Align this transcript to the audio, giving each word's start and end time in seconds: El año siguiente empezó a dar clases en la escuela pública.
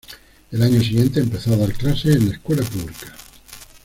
El 0.49 0.63
año 0.63 0.81
siguiente 0.81 1.19
empezó 1.19 1.53
a 1.53 1.57
dar 1.57 1.73
clases 1.73 2.15
en 2.15 2.29
la 2.29 2.33
escuela 2.33 2.63
pública. 2.63 3.13